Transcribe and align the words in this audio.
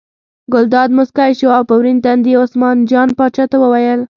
ګلداد 0.53 0.89
موسکی 0.97 1.31
شو 1.39 1.47
او 1.57 1.63
په 1.69 1.73
ورین 1.79 1.97
تندي 2.03 2.31
یې 2.33 2.39
عثمان 2.43 2.77
جان 2.91 3.09
پاچا 3.17 3.45
ته 3.51 3.57
وویل. 3.59 4.01